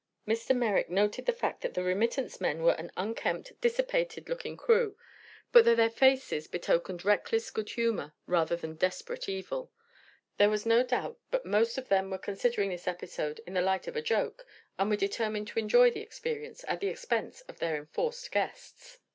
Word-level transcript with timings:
Mr. 0.27 0.55
Merrick 0.57 0.89
noted 0.89 1.27
the 1.27 1.31
fact 1.31 1.61
that 1.61 1.75
the 1.75 1.83
remittance 1.83 2.41
men 2.41 2.63
were 2.63 2.71
an 2.73 2.91
unkempt, 2.97 3.51
dissipated 3.61 4.29
looking 4.29 4.57
crew, 4.57 4.97
but 5.51 5.63
that 5.63 5.77
their 5.77 5.91
faces 5.91 6.47
betokened 6.47 7.05
reckless 7.05 7.51
good 7.51 7.69
humor 7.69 8.11
rather 8.25 8.55
than 8.55 8.73
desperate 8.73 9.29
evil. 9.29 9.71
There 10.37 10.49
was 10.49 10.65
no 10.65 10.81
doubt 10.81 11.19
but 11.29 11.45
most 11.45 11.77
of 11.77 11.89
them 11.89 12.09
were 12.09 12.17
considering 12.17 12.71
this 12.71 12.87
episode 12.87 13.41
in 13.45 13.53
the 13.53 13.61
light 13.61 13.85
of 13.87 13.95
a 13.95 14.01
joke, 14.01 14.43
and 14.79 14.89
were 14.89 14.95
determined 14.95 15.49
to 15.49 15.59
enjoy 15.59 15.91
the 15.91 16.01
experience 16.01 16.65
at 16.67 16.79
the 16.79 16.87
expense 16.87 17.41
of 17.41 17.59
their 17.59 17.75
enforced 17.75 18.31
guests. 18.31 18.97